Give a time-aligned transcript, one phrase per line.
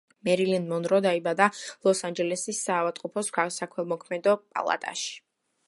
[0.27, 1.47] მერილინ მონრო დაიბადა
[1.87, 5.17] ლოს-ანჯელესის საავადმყოფოს საქველმოქმედო პალატაში.